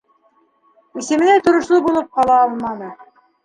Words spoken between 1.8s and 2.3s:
булып